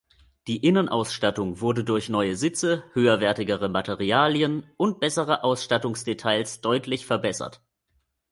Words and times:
Die 0.47 0.57
Innenausstattung 0.65 1.59
wurde 1.61 1.83
durch 1.83 2.09
neue 2.09 2.35
Sitze, 2.35 2.83
höherwertige 2.93 3.59
Materialien 3.69 4.65
und 4.75 4.99
bessere 4.99 5.43
Ausstattungsdetails 5.43 6.61
deutlich 6.61 7.05
verbessert. 7.05 7.61